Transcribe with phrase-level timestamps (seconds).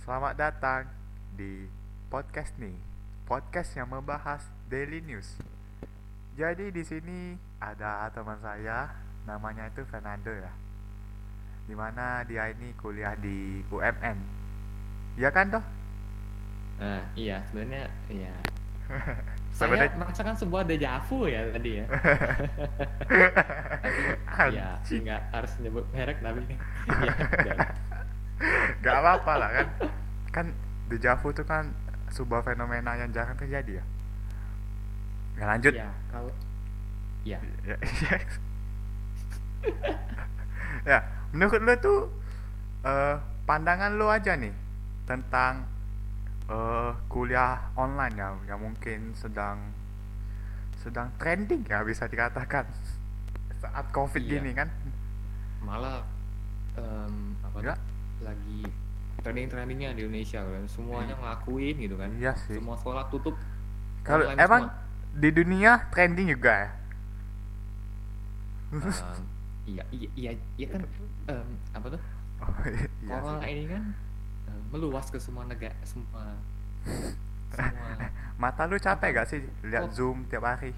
[0.00, 0.88] Selamat datang
[1.36, 1.68] di
[2.08, 2.72] podcast nih,
[3.28, 4.40] podcast yang membahas
[4.72, 5.36] daily news.
[6.40, 8.88] Jadi di sini ada teman saya,
[9.28, 10.48] namanya itu Fernando ya.
[11.68, 14.16] Di mana dia ini kuliah di UMN.
[15.20, 15.64] Iya kan toh?
[16.80, 18.32] Nah, iya sebenarnya iya.
[19.52, 21.86] Saya merasakan sebuah dejavu ya tadi ya.
[24.40, 26.40] Iya, nggak harus nyebut merek tapi
[27.52, 27.56] ya.
[28.80, 29.66] Gak apa-apa lah kan.
[30.30, 30.46] Kan
[30.88, 31.70] deja vu itu kan
[32.10, 33.84] sebuah fenomena yang jarang terjadi ya.
[35.38, 35.72] Ya lanjut.
[35.72, 36.32] Iya, kalau
[37.22, 38.18] ya Ya, ya.
[40.88, 40.98] ya,
[41.32, 41.98] menurut lu tuh
[42.82, 44.52] eh, pandangan lu aja nih
[45.04, 45.68] tentang
[46.48, 49.60] eh, kuliah online ya yang mungkin sedang
[50.80, 52.64] sedang trending ya bisa dikatakan
[53.60, 54.40] saat covid Iya.
[54.40, 54.68] gini kan
[55.60, 56.00] malah
[56.80, 57.74] em, apa Ya.
[58.20, 58.60] Lagi
[59.20, 62.08] trending-trendingnya di Indonesia kan semuanya ngelakuin gitu kan.
[62.14, 62.56] Iya sih.
[62.56, 63.36] Semua sekolah tutup.
[64.00, 65.12] kalau emang semua.
[65.12, 66.68] di dunia trending juga ya
[68.70, 68.80] Em,
[69.66, 70.80] iya iya iya iya kan
[71.26, 72.00] em, apa tuh?
[72.40, 73.50] oh, iya Corona sih.
[73.50, 73.82] ini kan
[74.46, 76.38] em, meluas ke semua negara semua
[77.50, 77.88] semua
[78.40, 79.92] mata lu capek gak sih lihat Oh.
[79.92, 80.70] zoom tiap hari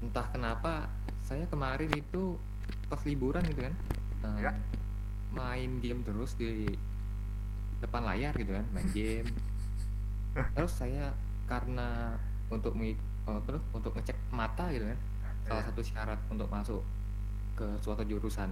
[0.00, 0.86] entah kenapa
[1.20, 2.38] saya kemarin itu
[2.86, 3.74] pas liburan gitu kan
[4.24, 4.50] em, Ya.
[5.30, 6.66] Main game terus di
[7.78, 9.28] depan layar gitu kan main game.
[10.56, 11.12] Terus saya
[11.46, 12.12] karena
[12.48, 12.76] untuk
[13.26, 14.98] oh, terus untuk ngecek mata gitu kan
[15.46, 15.66] salah Ya.
[15.70, 16.82] satu syarat untuk masuk
[17.54, 18.50] ke suatu jurusan.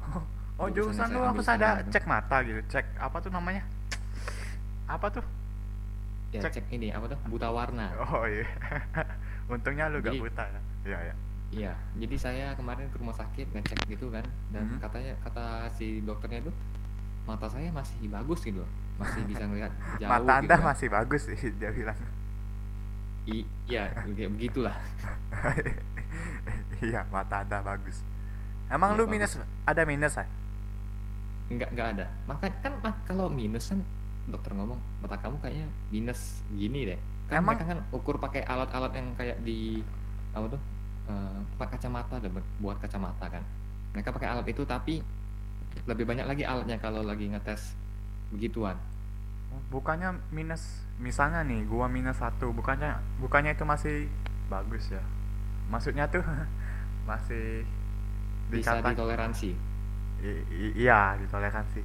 [0.56, 3.60] Oh Jurusan jurusan harus ambil ada cek mata gitu cek apa tuh namanya?
[4.88, 5.20] Apa tuh?
[6.32, 6.52] Ya Cek.
[6.56, 7.18] cek, ini apa tuh?
[7.28, 7.92] Buta warna.
[8.08, 8.48] Oh iya.
[9.52, 10.60] Untungnya lu gak Jadi- buta ya?
[10.88, 11.12] Iya
[11.48, 14.78] iya jadi saya kemarin ke rumah sakit ngecek gitu kan, dan Mhm.
[14.78, 16.52] katanya kata si dokternya itu
[17.22, 18.62] mata saya masih bagus gitu,
[18.96, 20.06] masih bisa ngelihat jauh.
[20.06, 20.66] mata gitu anda kan.
[20.68, 21.98] masih bagus sih dia bilang
[23.26, 24.74] I- iya, kayak begitulah.
[26.80, 27.98] iya mata anda bagus
[28.66, 29.12] emang Iya, lu bagus.
[29.12, 29.32] minus
[29.64, 30.26] ada minus ya
[31.46, 32.06] Enggak enggak ada.
[32.26, 32.74] Maka kan
[33.06, 33.78] kalau minus kan
[34.26, 36.98] dokter ngomong mata kamu kayaknya minus gini deh.
[37.30, 39.78] Kan Emang- mereka kan ukur pakai alat-alat yang kayak di
[40.34, 40.58] apa tuh?
[41.06, 43.42] Eh, pakai kacamata deh buat kacamata kan.
[43.92, 45.00] Mereka pakai alat itu tapi
[45.84, 47.76] lebih banyak lagi alatnya kalau lagi ngetes
[48.28, 48.76] begituan.
[49.66, 50.60] bukannya minus
[50.96, 54.04] misalnya nih gua minus satu bukannya bukannya itu masih
[54.46, 55.00] bagus ya
[55.66, 56.20] maksudnya tuh
[57.08, 57.64] masih
[58.52, 59.50] Bisa dikata- ditoleransi.
[60.18, 61.80] I- i- iya ditoleransi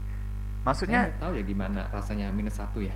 [0.62, 2.92] maksudnya nggak tahu ya gimana rasanya minus satu ya.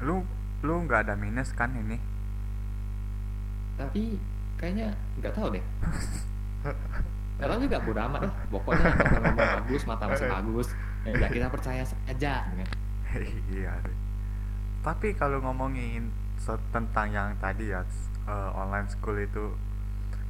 [0.00, 0.22] lu
[0.60, 1.98] lu nggak ada minus kan ini
[3.74, 4.16] Tapi
[4.60, 5.64] kayaknya nggak tahu deh.
[7.40, 8.34] Nggak tahu juga bodo amat lah.
[8.52, 10.68] Pokoknya ngomong bagus, mata masih bagus.
[11.08, 12.44] Ya kita percaya saja.
[12.52, 12.68] gitu kan.
[13.56, 13.72] iya
[14.80, 16.08] tapi kalau ngomongin
[16.72, 17.84] tentang yang tadi ya
[18.24, 19.52] eh, online school itu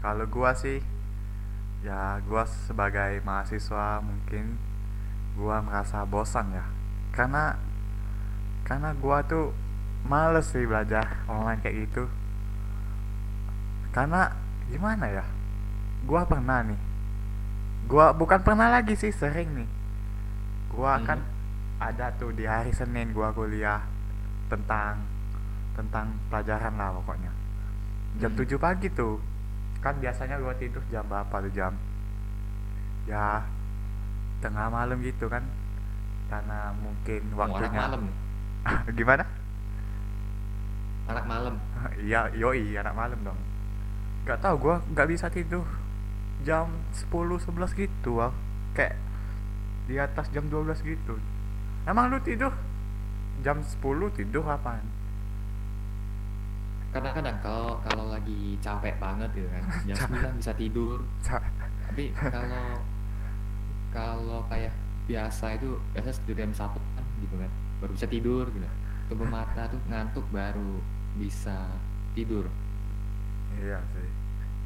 [0.03, 0.83] kalau gua sih
[1.87, 4.59] ya gua sebagai mahasiswa mungkin
[5.39, 6.67] gua merasa bosan ya
[7.15, 7.55] karena
[8.67, 9.55] karena gua tuh
[10.03, 12.11] males sih belajar online kayak gitu
[13.91, 14.31] karena
[14.67, 15.25] gimana ya?
[16.07, 16.81] Gua pernah nih.
[17.87, 19.69] Gua bukan pernah lagi sih sering nih.
[20.71, 21.05] Gua Mhm.
[21.05, 21.19] kan
[21.81, 23.83] ada tuh di hari Senin gua kuliah
[24.47, 25.03] tentang
[25.75, 27.33] tentang pelajaran lah pokoknya.
[28.19, 28.39] Jam Mhm.
[28.39, 29.19] 7 pagi tuh.
[29.81, 31.73] Kan biasanya gua tidur jam berapa tuh jam?
[33.09, 33.43] Ya
[34.41, 35.43] tengah malam gitu kan.
[36.31, 38.03] Karena mungkin Oh, anak waktunya malam
[38.99, 39.25] gimana?
[41.11, 41.55] Anak malam.
[42.07, 43.41] Iya, yoi anak malam dong.
[44.31, 45.67] Gak tau gua nggak bisa tidur
[46.47, 48.31] jam 10 11 gitu, Wak.
[48.79, 48.95] Kayak
[49.91, 51.19] di atas jam 12 gitu.
[51.83, 52.55] Emang lu tidur
[53.43, 53.83] jam 10
[54.15, 54.87] tidur apaan?
[56.95, 60.31] Karena kadang kalau kalau lagi capek banget gitu kan, jam Capek.
[60.31, 60.99] 9 bisa tidur.
[61.91, 62.67] Tapi kalau
[63.91, 64.71] kalau kayak
[65.11, 67.51] biasa itu biasa tidur jam satu kan gitu kan,
[67.83, 68.63] baru bisa tidur gitu.
[69.11, 70.79] Tutup mata tuh ngantuk baru
[71.19, 71.67] bisa
[72.15, 72.47] tidur.
[73.59, 74.20] Iya sih.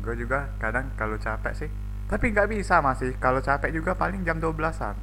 [0.05, 1.71] Gue juga kadang kalau capek sih,
[2.06, 3.17] tapi nggak bisa masih.
[3.17, 4.97] Kalau capek juga paling jam 12-an.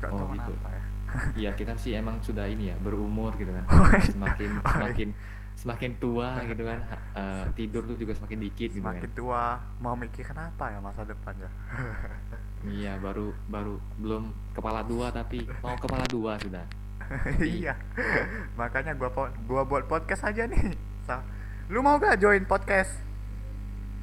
[0.00, 0.52] Gak Oh, tau gitu.
[0.56, 0.82] kenapa ya.
[1.42, 4.00] Iya kita sih emang sudah ini ya berumur gitu kan, Oh, iya.
[4.08, 4.72] semakin Oh, iya.
[4.72, 5.08] semakin
[5.52, 6.78] semakin tua gitu kan,
[7.12, 8.96] eh, tidur tuh juga semakin dikit gitu kan.
[8.96, 9.42] Semakin tua
[9.76, 11.50] mau mikir kenapa ya masa depan ya.
[12.60, 16.60] Iya baru baru belum kepala dua tapi mau kepala dua sudah.
[17.40, 17.72] iya
[18.54, 19.08] makanya gua
[19.48, 20.76] gua buat podcast aja nih
[21.66, 23.09] lu mau gak join podcast.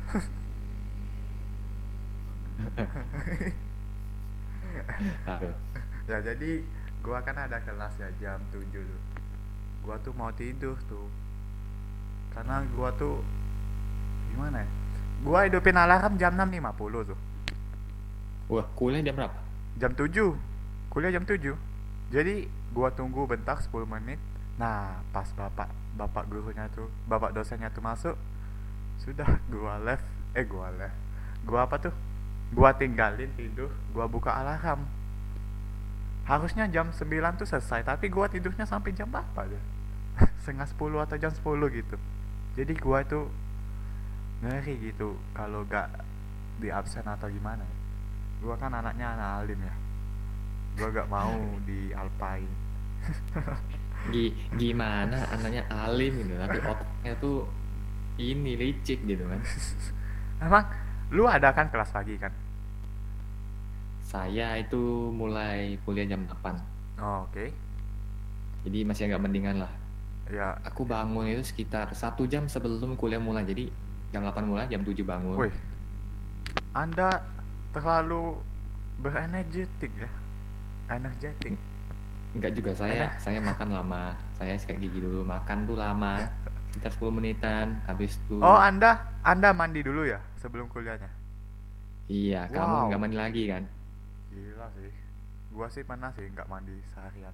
[6.10, 6.64] ya jadi
[7.04, 9.02] gua kan ada kelas ya jam 7 tuh.
[9.84, 11.10] Gua tuh mau tidur tuh.
[12.32, 13.24] Karena gua tuh
[14.32, 14.68] gimana ya?
[15.26, 17.20] Gua hidupin alarm jam 6.50 tuh.
[18.48, 19.48] Wah, kuliah jam berapa?
[19.78, 20.34] jam 7
[20.90, 21.54] kuliah jam 7
[22.10, 24.18] jadi gua tunggu bentar 10 menit.
[24.58, 28.16] Nah pas bapak bapak gurunya tuh bapak dosennya tuh masuk
[29.02, 30.06] sudah gua left.
[30.34, 30.98] Eh gua left.
[31.44, 31.94] Gua apa tuh?
[32.52, 34.86] Gua tinggalin tidur gua buka alarm.
[36.28, 39.64] Harusnya jam 9 tuh selesai tapi gua tidurnya sampai jam berapa deh
[40.44, 41.96] setengah 10 atau jam 10 gitu.
[42.60, 43.32] Jadi gua tuh
[44.44, 45.90] ngeri gitu kalau gak
[46.62, 47.76] di absen atau gimana ya.
[48.38, 49.76] gua kan anaknya anak alim ya.
[50.78, 51.34] Gua gak mau
[51.68, 52.50] di alpain
[54.12, 57.48] Gi- gimana anaknya alim gitu tapi otaknya tuh
[58.18, 59.42] ini licik gitu kan.
[60.46, 60.66] Emang
[61.14, 62.34] lu ada kan kelas pagi kan?
[64.08, 67.46] Saya itu mulai kuliah jam 8 oh, oke.
[68.66, 69.72] Jadi masih agak mendingan lah.
[70.28, 70.60] Ya.
[70.68, 73.48] Aku bangun itu sekitar satu jam sebelum kuliah mulai.
[73.48, 73.72] Jadi
[74.12, 75.38] jam 8 mulai jam 7 bangun.
[75.40, 75.56] Wih.
[76.76, 77.24] Anda
[77.72, 78.40] terlalu
[79.00, 80.12] berenergetik ya?
[80.92, 81.56] Energetik.
[82.36, 82.72] Enggak juga.
[82.76, 84.16] Saya saya makan lama.
[84.36, 85.24] Saya kayak gigi dulu.
[85.24, 86.20] Makan tuh lama
[86.78, 91.10] sekitar 10 menitan habis itu oh anda anda mandi dulu ya sebelum kuliahnya
[92.08, 92.54] iya Wow.
[92.54, 93.64] kamu nggak mandi lagi kan
[94.30, 94.92] gila sih
[95.50, 97.34] gua sih pernah sih nggak mandi seharian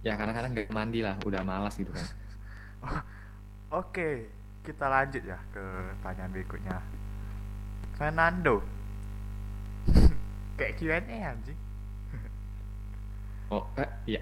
[0.00, 2.04] ya kadang-kadang nggak mandi lah udah malas gitu kan
[3.70, 4.26] Oke,
[4.66, 5.62] kita lanjut ya ke
[6.02, 6.82] pertanyaan berikutnya.
[7.94, 8.58] Fernando.
[10.58, 11.58] Kayak Q&A anjing.
[13.46, 14.20] oh eh, iya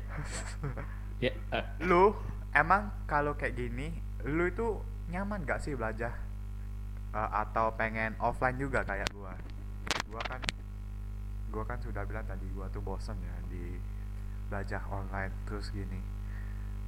[1.24, 2.12] ya eh, Lu
[2.50, 3.88] emang kalau kayak gini,
[4.26, 4.80] lu itu
[5.12, 6.14] nyaman gak sih belajar?
[7.14, 9.32] Eh, atau pengen offline juga kayak gua?
[10.10, 10.40] Gua kan
[11.48, 13.78] gua kan sudah bilang tadi gua tuh bosen ya di
[14.50, 16.00] belajar online terus gini.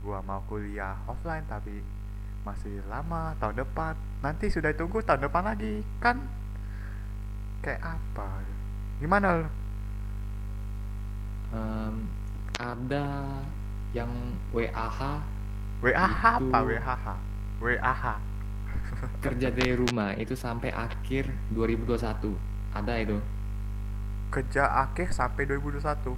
[0.01, 1.81] Gua mau kuliah offline tapi
[2.45, 3.95] masih lama tahun depan.
[4.21, 5.81] Nanti sudah tunggu tahun depan lagi.
[6.01, 6.21] Kan
[7.65, 8.29] kayak apa?
[9.01, 9.49] Gimana lu?
[11.55, 11.95] em,
[12.59, 13.07] ada
[13.91, 14.11] yang
[14.55, 14.99] WAH
[15.81, 15.97] WAH
[16.37, 17.05] apa Itu- WAH?
[17.61, 18.05] WAH.
[19.25, 22.33] kerja dari rumah itu sampai akhir 2021
[22.73, 23.19] ada itu
[24.31, 26.15] Kerja akhir sampai 2021.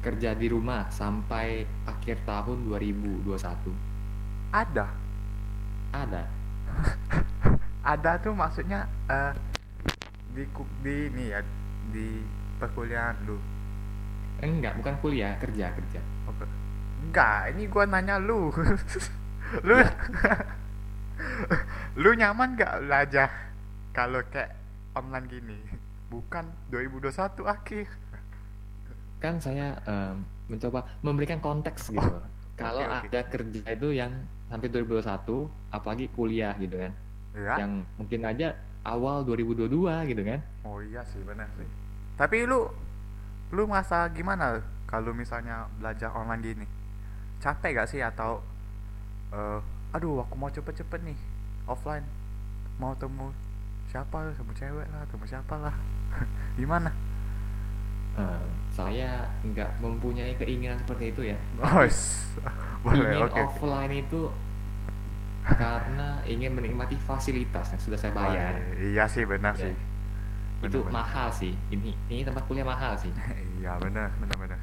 [0.00, 3.28] kerja di rumah sampai akhir tahun 2021
[4.50, 4.86] Ada.
[5.92, 6.22] ada
[7.92, 9.32] Ada tuh maksudnya eh
[10.30, 10.44] di
[10.80, 11.40] di ini ya
[11.90, 12.22] di
[12.56, 13.36] perkuliahan lu.
[14.40, 16.44] enggak bukan kuliah kerja kerja Oke.
[17.00, 18.48] Enggak, ini gua nanya lu.
[19.66, 19.74] lu
[22.00, 23.28] lu nyaman gak belajar
[23.90, 24.54] kalau kayak
[24.94, 25.58] online gini?
[26.08, 27.86] Bukan 2021 akhir.
[29.20, 32.24] kan saya em, mencoba memberikan konteks gitu Oh,
[32.56, 33.04] kalau oke.
[33.04, 34.08] ada kerja itu yang
[34.48, 35.06] sampai 2021
[35.70, 36.92] apalagi kuliah gitu kan
[37.30, 37.54] Ya.
[37.60, 39.68] yang mungkin aja awal 2022
[40.08, 41.68] gitu kan Oh iya sih benar sih.
[42.16, 42.64] Tapi lu
[43.52, 46.66] lu merasa gimana kalau misalnya belajar online gini?
[47.40, 48.00] Capek gak sih?
[48.00, 48.44] Atau
[49.32, 49.58] eh
[49.90, 51.18] aduh aku mau cepet-cepet nih
[51.64, 52.04] offline.
[52.78, 53.32] Mau temu
[53.88, 54.30] siapa?
[54.32, 55.74] Temu cewek lah temu siapa lah.
[56.60, 56.90] Gimana?
[58.10, 61.38] Em, saya nggak mempunyai keinginan seperti itu ya.
[61.62, 61.86] Oh
[62.82, 63.40] boleh ingin oke oke.
[63.46, 64.22] offline itu
[65.40, 68.60] karena ingin menikmati fasilitas yang sudah saya bayar.
[68.76, 69.68] Iya sih benar Ya.
[69.68, 69.74] sih.
[70.60, 70.92] Itu Benar-benar.
[70.92, 71.52] mahal sih.
[71.72, 73.08] Ini ini tempat kuliah mahal sih.
[73.58, 74.58] Iya benar benar benar.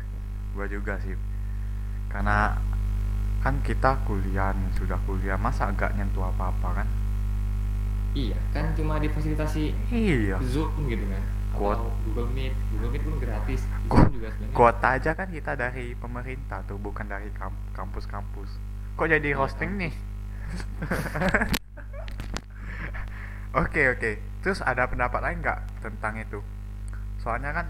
[0.54, 1.18] Gua juga sih
[2.18, 2.58] karena
[3.46, 6.88] kan kita kuliah nih sudah kuliah masa agak nyentuh apa apa kan?
[8.18, 10.42] Iya kan cuma difasilitasi iya.
[10.42, 11.22] Zoom gitu kan
[11.54, 12.58] Kuot- Google Meet.
[12.74, 13.62] Google Meet pun gratis.
[13.86, 18.50] Zoom juga sebenarnya kuota aja kan kita dari pemerintah tuh bukan dari kam- kampus-kampus.
[18.98, 19.94] Kok jadi Iya, hosting nih?
[23.62, 24.12] Oke oke.
[24.42, 26.42] Terus ada pendapat lain nggak tentang itu?
[27.22, 27.70] Soalnya kan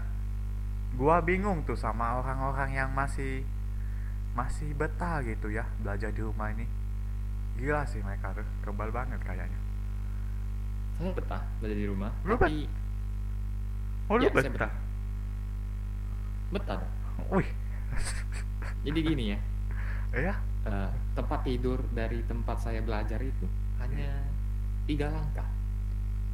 [0.96, 3.44] gua bingung tuh sama orang-orang yang masih
[4.40, 6.66] masih betah gitu ya belajar di rumah ini.
[7.58, 9.60] Gila sih mereka tuh kebal banget kayaknya.
[10.98, 12.66] Saya betah belajar di rumah Lu tapi
[14.10, 14.72] oh lu Ya, betah?
[16.52, 16.78] betah.
[16.80, 17.38] Dong.
[17.38, 17.48] wih.
[18.86, 19.38] Jadi gini ya.
[20.16, 23.46] Ya eh, tempat tidur dari tempat saya belajar itu
[23.78, 24.08] hanya
[24.88, 25.46] tiga langkah.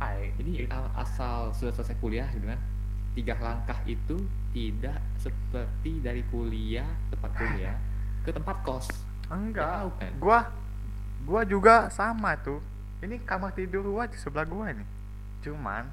[0.02, 2.60] Ai, jadi a- asal sudah selesai kuliah gitu kan
[3.14, 4.18] tiga langkah itu
[4.50, 7.78] tidak seperti dari kuliah tempat kuliah
[8.24, 8.88] ke tempat kos
[9.32, 9.64] Enggak.
[9.64, 10.12] Jauh kan?
[10.20, 10.38] Gua
[11.24, 12.60] gua juga sama tuh.
[13.00, 14.88] Ini kamar tidur gua di sebelah gua nih.
[15.44, 15.88] Cuman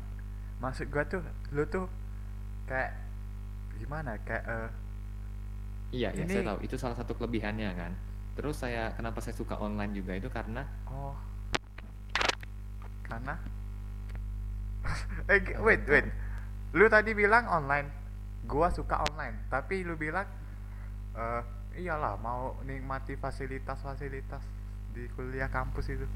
[0.60, 1.88] maksud gua tuh lu tuh
[2.68, 2.92] kayak
[3.80, 4.70] gimana kayak eh,
[5.92, 6.60] Iya, ya, ini saya tahu.
[6.64, 7.92] Itu salah satu kelebihannya kan.
[8.40, 11.16] Terus saya kenapa saya suka online juga itu karena oh
[13.12, 13.36] karena
[15.36, 16.08] eh wait wait
[16.72, 17.92] lu tadi bilang online
[18.48, 20.24] gua suka online tapi lu bilang
[21.20, 21.44] eh
[21.78, 24.44] iyalah mau nikmati fasilitas-fasilitas
[24.92, 26.08] di kuliah kampus itu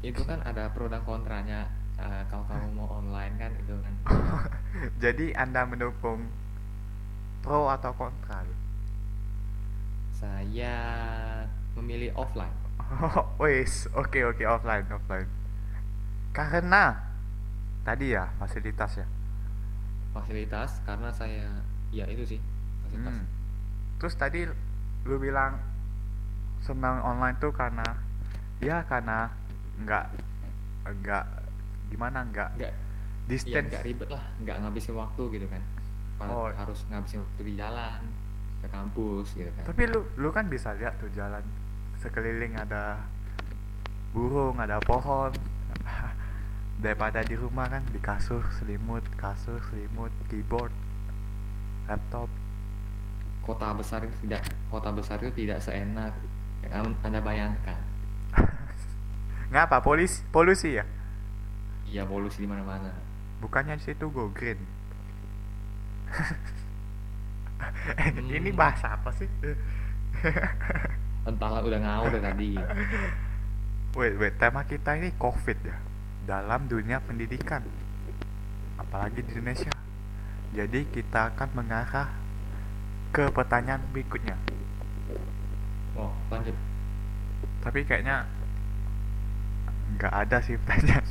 [0.00, 1.68] itu kan ada pro dan kontranya.
[2.00, 3.94] Eh, kalau kamu mau online kan itu kan.
[5.04, 6.24] jadi anda mendukung
[7.44, 8.40] pro atau kontra?
[10.16, 10.76] Saya
[11.76, 12.52] memilih offline.
[13.40, 15.28] Wes, oke oke offline offline.
[16.32, 16.96] Karena
[17.84, 19.06] tadi ya fasilitas ya.
[20.16, 21.60] Fasilitas karena saya
[21.92, 22.40] ya itu sih
[22.88, 23.20] fasilitas.
[23.20, 23.26] Hmm.
[24.00, 24.40] Terus tadi
[25.02, 25.56] lu bilang
[26.60, 27.84] senang online tuh karena
[28.58, 29.32] ya karena
[29.80, 30.04] nggak
[31.00, 31.24] nggak
[31.88, 32.78] gimana nggak Enggak ya
[33.26, 33.68] distance.
[33.70, 35.62] nggak ribet lah, nggak ngabisin waktu gitu kan.
[36.18, 36.52] Kalau Oh.
[36.52, 38.00] harus ngabisin waktu di jalan
[38.60, 39.64] ke kampus gitu kan.
[39.64, 41.40] Tapi lu lu kan bisa lihat tuh jalan
[41.96, 43.00] sekeliling ada
[44.10, 45.32] burung, ada pohon.
[46.84, 50.72] Daripada di rumah kan di kasur selimut, kasur selimut, keyboard,
[51.86, 52.28] laptop.
[53.40, 56.12] Kota besar itu tidak kota besar itu tidak seenak
[56.64, 57.78] yang Anda bayangkan.
[59.52, 60.84] Ngapa polisi polusi ya?
[61.90, 62.92] Iya polusi di mana-mana.
[63.42, 64.60] Bukannya di situ go green.
[68.30, 68.56] Ini Hmm.
[68.56, 69.28] bahasa apa sih?
[71.24, 72.56] Entahlah udah ngawur tadi.
[73.98, 75.74] Wait, wait, tema kita ini COVID ya
[76.22, 77.58] dalam dunia pendidikan,
[78.78, 79.74] apalagi di Indonesia.
[80.54, 82.06] Jadi kita akan mengarah
[83.10, 84.38] ke pertanyaan berikutnya.
[85.98, 86.54] Oh, lanjut.
[87.60, 88.24] Tapi kayaknya
[89.98, 91.04] nggak ada sih pertanyaan.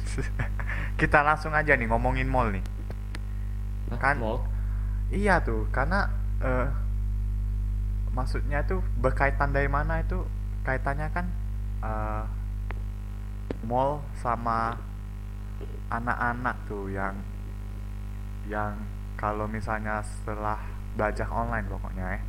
[1.02, 2.64] kita langsung aja nih ngomongin mall nih.
[3.92, 4.44] Hah, Kan- mall?
[5.10, 6.06] Iya tuh, karena
[6.40, 6.70] eh,
[8.14, 10.22] maksudnya tuh berkaitan dari mana itu
[10.64, 11.26] kaitannya kan
[11.84, 12.24] eh,
[13.66, 14.78] mall sama
[15.90, 17.18] anak-anak tuh yang
[18.48, 18.78] yang
[19.20, 22.22] kalau misalnya setelah belajar online pokoknya ya.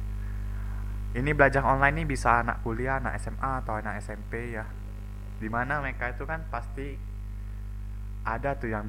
[1.18, 4.62] Ini belajar online nih bisa anak kuliah, anak SMA atau anak SMP ya.
[5.42, 6.94] Di mana mereka itu kan pasti
[8.22, 8.86] ada tuh yang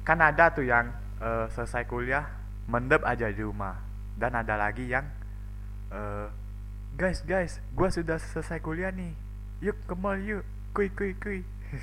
[0.00, 0.88] kan ada tuh yang
[1.20, 2.24] eh, selesai kuliah
[2.72, 3.76] mendep aja di rumah
[4.16, 5.04] dan ada lagi yang
[5.92, 6.28] eh,
[6.96, 9.12] guys guys gua sudah selesai kuliah nih
[9.60, 11.42] yuk ke mall yuk kuy kuy kuy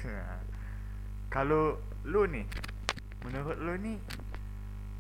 [1.34, 2.48] kalau lu nih
[3.28, 3.98] menurut lu nih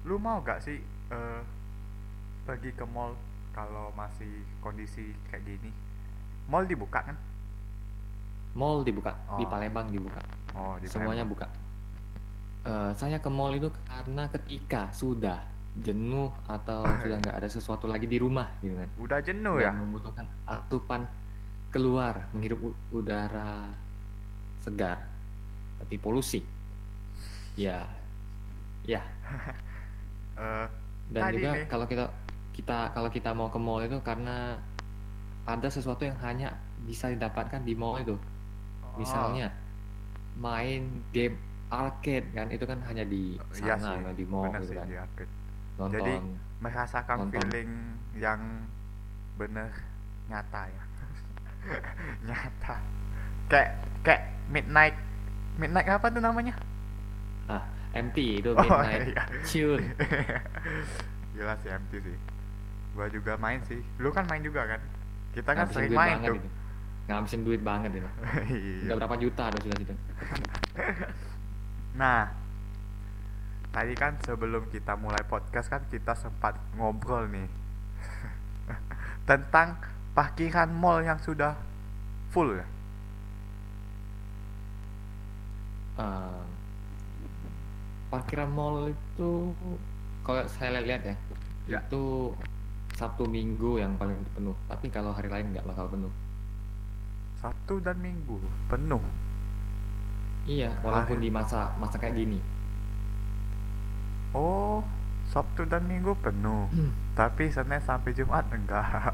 [0.05, 0.77] lu mau gak sih
[1.09, 1.41] eh,
[2.45, 3.17] pergi ke mall
[3.51, 5.71] kalau masih kondisi kayak gini
[6.45, 7.17] mall dibuka kan
[8.55, 9.51] Mall dibuka di Oh.
[9.51, 10.23] Palembang dibuka.
[10.55, 11.43] oh di Semuanya buka.
[12.63, 15.43] Eh, saya ke mall itu karena ketika sudah
[15.75, 18.87] jenuh atau sudah nggak ada sesuatu lagi di rumah gitu kan.
[18.95, 21.03] udah jenuh dan ya membutuhkan asupan
[21.67, 23.67] keluar menghirup udara
[24.61, 25.03] segar
[25.77, 26.39] tapi polusi
[27.53, 27.83] ya
[28.83, 29.03] ya
[30.35, 30.67] Eh,
[31.11, 31.67] dan juga nih.
[31.67, 32.07] kalau kita
[32.55, 34.55] kita kalau kita mau ke mall itu karena
[35.43, 36.55] ada sesuatu yang hanya
[36.87, 38.15] bisa didapatkan di mall itu.
[38.15, 39.51] Oh, misalnya
[40.39, 41.35] main game
[41.67, 44.87] arcade kan itu kan hanya di iya sana sih, kan, di mall gitu sih, kan.
[44.87, 45.31] di arcade.
[45.75, 45.93] nonton.
[45.99, 46.13] Jadi
[46.63, 47.33] merasakan Nonton.
[47.35, 47.69] feeling
[48.15, 48.39] yang
[49.35, 49.69] bener
[50.31, 50.83] nyata ya.
[52.31, 52.75] Nyata.
[53.51, 53.69] Kayak
[54.01, 54.95] kayak midnight.
[55.59, 56.55] Midnight apa tuh namanya?
[57.51, 59.11] Ah MT itu Oh, midnight.
[59.11, 59.23] iya.
[59.43, 59.85] tune
[61.31, 62.17] gila sih MT sih
[62.95, 63.83] gua juga main sih.
[63.99, 64.81] Lu kan main juga kan?
[65.35, 66.37] Kita kan ngabisin sering main banget tuh.
[66.39, 66.49] itu
[67.05, 68.01] ngabisin duit banget itu
[68.49, 68.89] iya.
[68.89, 69.93] Udah berapa juta ada sudah situ.
[72.01, 72.33] Nah
[73.69, 77.47] tadi kan sebelum kita mulai podcast kan kita sempat ngobrol nih
[79.29, 79.75] tentang
[80.15, 81.59] parkiran mall yang sudah
[82.31, 82.67] full ya?
[85.95, 86.43] Eh,
[88.09, 89.53] parkiran mall itu
[90.23, 91.15] kalau saya lihat ya,
[91.65, 91.79] Ya.
[91.81, 92.29] itu
[92.95, 94.55] Sabtu Minggu yang paling penuh.
[94.71, 96.11] Tapi kalau hari lain nggak bakal penuh.
[97.43, 98.39] Sabtu dan Minggu
[98.71, 99.03] penuh.
[100.47, 102.39] Iya walaupun Hari- di masa masa kayak gini.
[104.31, 104.79] Oh
[105.27, 106.71] Sabtu dan Minggu penuh.
[107.19, 109.11] Tapi Senin sampai Jumat enggak.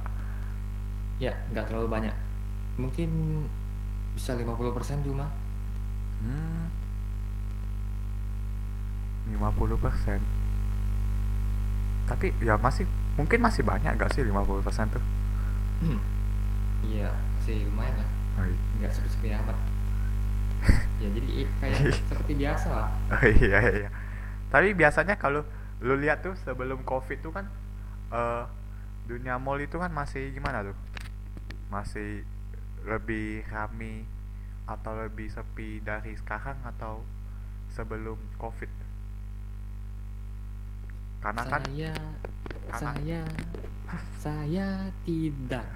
[1.18, 2.16] Ya nggak terlalu banyak.
[2.78, 3.10] Mungkin
[4.14, 5.26] bisa 50% cuma.
[6.22, 6.70] Hmm.
[9.34, 10.20] 50 persen.
[12.06, 12.86] Tapi ya masih
[13.22, 15.04] mungkin masih banyak gak sih 50 persen tuh?
[16.82, 17.10] Iya
[17.46, 18.10] sih lumayan lah.
[18.42, 19.58] Oh, i- nggak sepi-sepi amat
[21.02, 21.78] ya jadi kayak
[22.10, 22.90] seperti biasa lah.
[23.18, 23.90] Oh iya iya.
[24.54, 25.42] Tapi biasanya kalau
[25.82, 27.46] lu lihat tuh sebelum covid tuh kan
[28.14, 28.44] eh
[29.10, 30.78] dunia mall itu kan masih gimana tuh?
[31.74, 32.22] Masih
[32.86, 34.06] lebih rame
[34.70, 37.02] atau lebih sepi dari sekarang atau
[37.74, 38.70] sebelum covid?
[41.22, 41.94] Karena kan saya
[42.78, 43.22] saya
[44.22, 45.68] saya tidak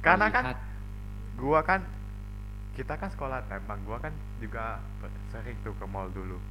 [0.00, 0.44] karena kan
[1.38, 1.80] gua kan
[2.74, 4.10] kita kan sekolah tembak gua kan
[4.42, 4.82] juga
[5.30, 6.42] sering tuh ke mall dulu.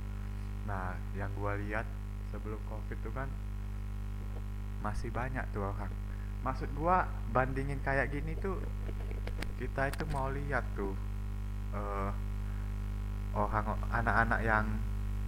[0.64, 1.84] Nah yang gua lihat
[2.32, 3.28] sebelum covid tuh kan
[4.80, 5.92] masih banyak tuh orang.
[6.48, 8.56] Maksud gua bandingin kayak gini tuh
[9.60, 10.96] kita itu mau lihat tuh
[11.76, 12.12] eh
[13.36, 14.66] orang anak-anak yang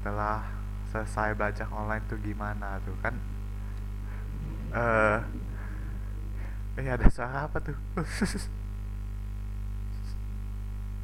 [0.06, 0.46] telah
[0.94, 2.96] selesai belajar online tuh gimana tuh.
[3.04, 3.20] Kan
[4.74, 5.20] eh
[6.78, 7.76] eh ada suara apa tuh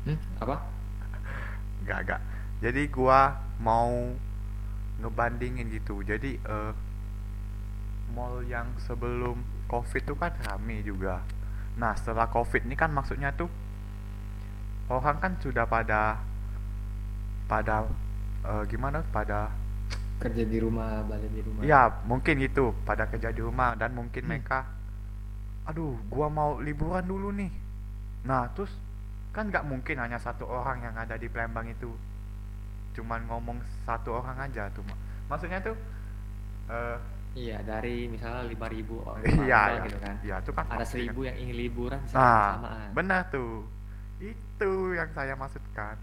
[0.06, 0.56] Hmm, apa
[1.82, 2.22] Enggak, enggak.
[2.62, 3.20] Jadi gua
[3.62, 4.14] mau
[5.02, 6.02] ngebandingin gitu.
[6.06, 6.74] Jadi eh
[8.12, 9.38] mall yang sebelum
[9.72, 11.24] Covid tuh kan rame juga.
[11.80, 13.50] Nah, setelah Covid ini kan maksudnya tuh
[14.92, 16.20] orang kan sudah pada
[17.50, 17.86] pada
[18.46, 19.04] eh, gimana?
[19.12, 19.52] Pada
[20.24, 21.62] kerja di rumah balik di rumah.
[21.66, 24.30] Ya mungkin gitu, pada kerja di rumah dan mungkin Hmm.
[24.32, 24.60] mereka
[25.70, 27.52] aduh, gua mau liburan dulu nih.
[28.30, 28.72] Nah, terus
[29.36, 31.92] kan nggak mungkin hanya satu orang yang ada di Palembang itu.
[32.96, 35.00] Cuman ngomong satu orang aja tuh Ma-
[35.32, 35.76] maksudnya tuh
[36.72, 36.98] eh
[37.36, 40.16] iya dari misalnya 5000 orang iya Palembang ya, gitu kan.
[40.26, 40.88] Iya itu kan ada kan.
[40.88, 42.90] seribu yang ingin liburan nah bersamaan.
[42.98, 43.66] benar tuh.
[44.22, 45.96] Itu yang saya maksudkan.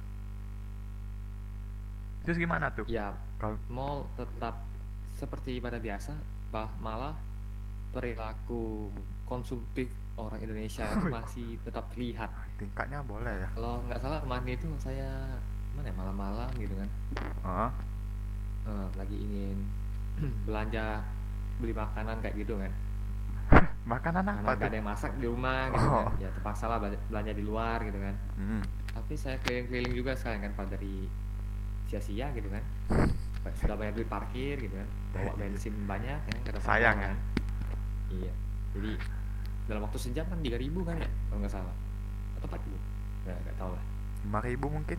[2.24, 2.86] Terus gimana tuh?
[2.88, 3.12] Ya
[3.70, 4.66] mall tetap
[5.14, 6.14] seperti pada biasa
[6.50, 7.14] bah malah
[7.94, 8.90] perilaku
[9.24, 12.30] konsumtif orang Indonesia itu masih tetap terlihat.
[12.58, 13.48] Tingkatnya boleh ya?
[13.54, 15.38] Kalau nggak salah kemarin itu saya
[15.76, 16.88] mana ya malam-malam gitu kan.
[17.46, 17.70] Heeh.
[18.68, 19.56] eh, lagi ingin
[20.46, 21.00] belanja
[21.62, 22.72] beli makanan kayak gitu kan.
[23.88, 24.66] Makanan karena apa tuh?
[24.68, 26.04] ada yang masak di rumah gitu kan.
[26.04, 26.08] Oh.
[26.20, 28.14] ya terpaksa lah belanja, belanja di luar gitu kan.
[28.36, 28.62] Hmm.
[28.92, 31.06] tapi saya keliling-keliling juga sekarang kan pada dari
[31.88, 32.60] sia-sia gitu kan
[33.56, 37.04] sudah banyak duit parkir gitu kan bawa bensin banyak kan kata Sayang ya?
[37.08, 37.14] kan.
[38.12, 38.32] Iya
[38.76, 38.92] jadi
[39.68, 41.74] dalam waktu sejam kan 3000 kan ya kalau nggak salah.
[42.36, 42.68] Atau 4000
[43.24, 43.84] nggak nggak tahu lah.
[44.18, 44.98] lima ribu mungkin.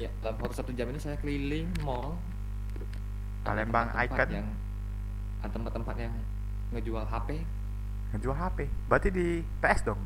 [0.00, 2.18] Ya dalam waktu satu jam ini saya keliling mall.
[3.44, 4.28] Palembang Icon.
[4.32, 4.48] yang
[5.44, 6.14] ada tempat-tempat yang
[6.72, 7.44] ngejual HP
[8.16, 9.26] ngejual HP berarti di
[9.60, 10.00] PS dong?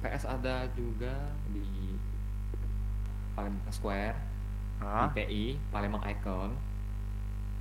[0.00, 1.12] PS ada juga
[1.52, 1.92] di
[3.36, 4.16] Palembang Square
[4.82, 5.06] Hah?
[5.06, 6.50] di PI Palembang Icon.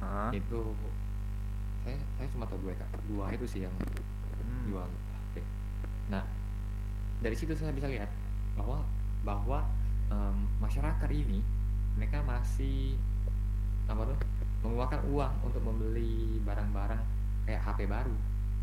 [0.01, 0.33] Hah?
[0.33, 0.61] itu
[1.81, 2.89] saya saya cuma tahu dua kak.
[3.05, 3.73] Dua itu sih yang
[4.41, 4.65] Hmm.
[4.67, 4.89] jual.
[4.89, 5.35] HP
[6.09, 6.25] nah
[7.21, 8.09] dari situ saya bisa lihat
[8.57, 8.81] bahwa
[9.21, 9.59] bahwa
[10.09, 11.39] em, masyarakat ini
[11.95, 12.97] mereka masih
[13.85, 14.17] apa tuh
[14.61, 17.01] mengeluarkan uang untuk membeli barang-barang
[17.45, 18.15] kayak HP baru.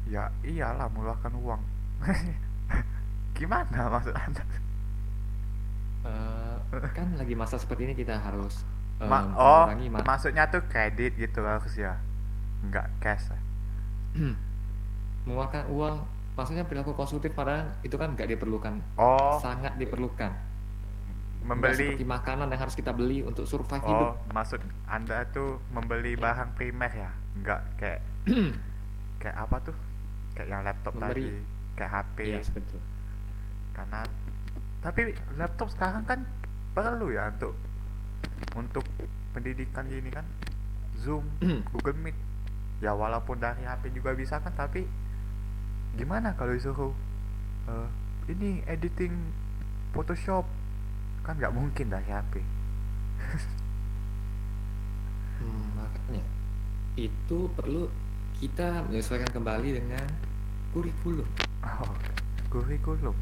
[0.07, 1.62] Ya iyalah mengeluarkan uang.
[3.38, 4.42] Gimana maksud anda
[6.09, 8.61] Eh, kan lagi masa seperti ini kita harus
[9.01, 11.97] em, Ma- oh ma- maksudnya tuh kredit gitu harus ya?
[12.66, 13.38] Nggak cash ya?
[15.29, 15.97] mengeluarkan uang
[16.35, 18.81] maksudnya perilaku konsumtif padahal itu kan nggak diperlukan.
[18.97, 19.37] Oh.
[19.38, 20.33] Sangat diperlukan.
[21.38, 24.12] Membeli seperti makanan yang harus kita beli untuk survive oh hidup.
[24.35, 27.11] maksud anda tuh membeli barang primer ya?
[27.40, 28.01] Nggak kayak
[29.23, 29.77] kayak apa tuh?
[30.35, 32.81] Kayak yang laptop Memberi- tadi kayak HP iya betul
[33.71, 34.03] karena
[34.79, 36.23] tapi laptop sekarang kan
[36.73, 37.55] perlu ya untuk
[38.55, 38.85] untuk
[39.35, 40.27] pendidikan gini kan.
[40.99, 41.27] Zoom
[41.75, 42.17] Google Meet.
[42.79, 44.87] Ya walaupun dari HP juga bisa kan tapi
[45.99, 46.95] gimana kalau disuruh
[47.67, 47.88] eh,
[48.31, 49.14] ini editing
[49.91, 50.47] Photoshop?
[51.27, 52.35] Kan nggak mungkin dari HP
[55.38, 56.27] Hmm, makanya
[56.99, 57.87] itu perlu
[58.43, 60.03] kita menyesuaikan kembali dengan
[60.75, 61.31] kurikulum.
[61.62, 61.95] Oh
[62.51, 63.14] kurikulum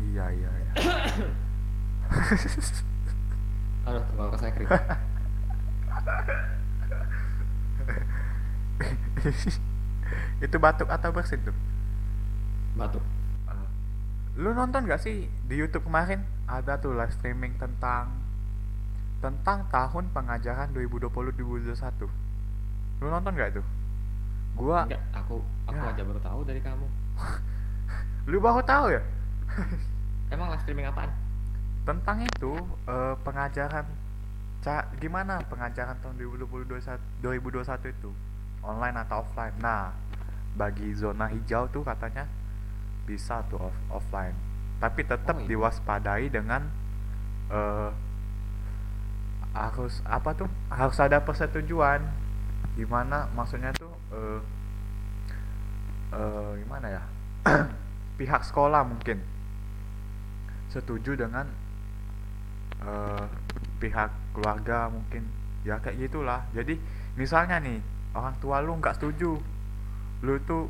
[0.00, 0.72] iya iya iya.
[3.86, 4.70] Aduh tenggorokan saya kering.
[10.44, 11.54] Itu batuk atau bersin tuh?
[12.76, 13.02] Batuk.
[14.34, 16.26] Lu nonton gak sih di YouTube kemarin?
[16.44, 18.20] Ada tuh live streaming tentang
[19.22, 23.62] tentang tahun pengajaran 2020-2021 lu nonton gak itu?
[24.54, 25.90] Gua enggak aku aku Ya.
[25.90, 26.86] aja baru tahu dari kamu.
[28.30, 29.00] Lu baru tahu ya
[30.34, 31.10] emang live streaming apaan?
[31.84, 32.52] Tentang itu
[32.88, 33.86] eh, pengajaran.
[34.64, 36.64] Ca gimana pengajaran tahun 2020
[37.20, 38.10] 2021 itu?
[38.64, 39.52] Online atau offline?
[39.60, 39.92] Nah
[40.54, 42.24] bagi zona hijau tuh katanya
[43.04, 44.32] bisa tuh off- offline.
[44.80, 45.48] Tapi tetap Oh, iya.
[45.52, 46.64] diwaspadai dengan
[47.52, 47.90] eh
[49.54, 50.48] harus apa tuh?
[50.72, 52.00] Harus ada persetujuan.
[52.74, 54.40] Gimana maksudnya tuh eh
[56.16, 57.02] eh, gimana ya?
[58.18, 59.20] Pihak sekolah mungkin
[60.74, 61.46] setuju dengan
[62.82, 63.24] eh,
[63.78, 65.22] pihak keluarga mungkin.
[65.62, 66.42] Ya kayak gitulah.
[66.50, 66.76] Jadi
[67.14, 67.78] misalnya nih
[68.18, 69.38] orang tua lu nggak setuju
[70.24, 70.66] lu tuh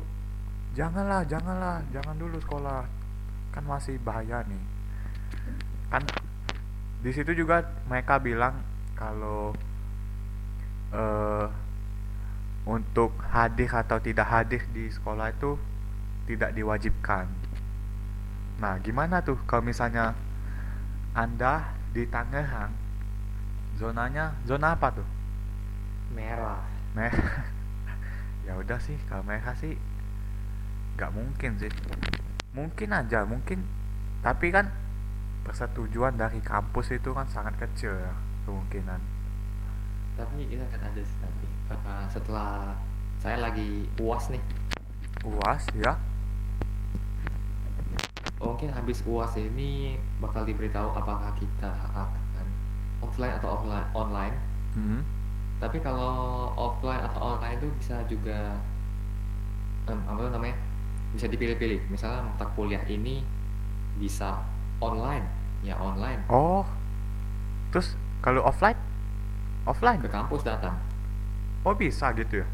[0.77, 2.85] janganlah janganlah jangan dulu sekolah.
[3.49, 4.63] Kan masih bahaya nih.
[5.89, 6.05] Kan
[7.01, 8.61] di situ juga mereka bilang
[8.93, 9.51] kalau
[10.93, 11.47] eh
[12.65, 15.53] untuk hadir atau tidak hadir di sekolah itu
[16.25, 17.29] tidak diwajibkan.
[18.55, 20.15] Nah, gimana tuh kalau misalnya
[21.11, 22.71] Anda di Tangerang,
[23.75, 25.07] zonanya zona apa tuh?
[26.15, 26.63] merah
[26.95, 27.43] Merah.
[28.47, 29.75] ya udah sih, kalau merah sih
[30.95, 31.71] nggak mungkin sih.
[32.55, 33.67] Mungkin aja, mungkin.
[34.23, 34.71] Tapi kan
[35.43, 38.13] persetujuan dari kampus itu kan sangat kecil ya
[38.49, 39.01] kemungkinan.
[40.15, 42.77] tapi kita akan ada sih nanti Uh, setelah
[43.17, 44.37] saya lagi uas nih
[45.25, 45.97] UAS ya?
[48.45, 52.45] Mungkin habis uas ini bakal diberitahu apakah kita akan
[53.01, 54.35] offline atau offline online
[54.75, 55.01] Hmm.
[55.55, 58.59] tapi kalau offline atau online itu bisa juga
[59.87, 60.51] em, apa namanya
[61.15, 63.23] bisa dipilih-pilih misalnya mata kuliah ini
[63.95, 64.43] bisa
[64.77, 65.23] online
[65.63, 66.67] ya online Oh,
[67.71, 68.75] terus kalau offline?
[69.63, 70.03] Offline?
[70.03, 70.75] ke kampus datang
[71.63, 72.47] Oh bisa gitu ya?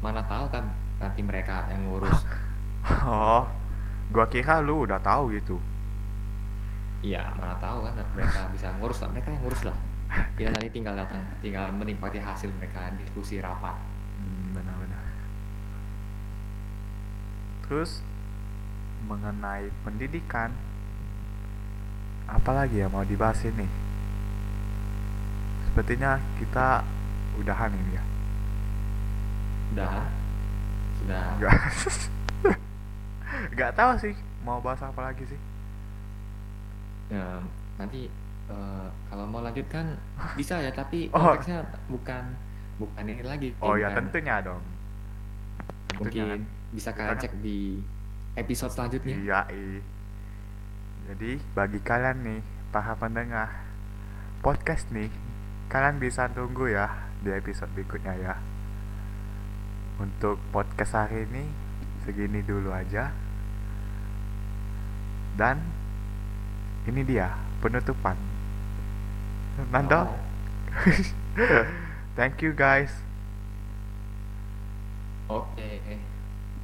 [0.00, 0.64] mana tahu kan
[0.96, 2.24] nanti mereka yang ngurus
[3.04, 3.44] Oh,
[4.14, 5.56] gua kira lu udah tahu gitu.
[7.04, 9.76] iya mana tahu kan mereka bisa ngurus lah mereka yang ngurus lah
[10.38, 13.76] kita nanti tinggal datang tinggal menikmati hasil mereka diskusi rapat
[14.16, 15.04] Hmm, benar-benar.
[17.68, 18.00] Terus
[19.04, 20.50] mengenai pendidikan,
[22.26, 23.68] apalagi ya mau dibahas ini?
[25.68, 26.80] Sepertinya kita
[27.36, 28.04] udahan ini ya.
[29.76, 30.08] udah
[30.96, 31.24] sudah
[33.46, 35.40] Enggak tahu sih mau bahas apa lagi sih.
[37.08, 37.38] Ya,
[37.76, 38.10] nanti
[38.46, 39.98] eh, kalau mau lanjutkan
[40.34, 41.34] bisa ya, tapi Oh.
[41.34, 42.22] konteksnya bukan
[42.76, 43.48] bukan ini lagi.
[43.58, 44.62] Oh ya bukan- tentunya dong.
[45.88, 46.40] Tentunya Mungkin kan.
[46.70, 47.58] bisa kalian kan- cek di
[48.34, 49.16] episode selanjutnya.
[49.16, 49.40] Iya.
[51.06, 53.50] Jadi bagi kalian nih para pendengar
[54.42, 55.10] podcast nih,
[55.66, 58.34] kalian bisa tunggu ya di episode berikutnya ya.
[59.96, 61.46] Untuk podcast hari ini
[62.02, 63.10] segini dulu aja.
[65.36, 65.60] Dan
[66.88, 67.28] ini dia
[67.60, 68.16] penutupan.
[69.72, 70.12] Nando, Oh,
[72.18, 72.92] thank you guys.
[75.28, 75.80] Oke.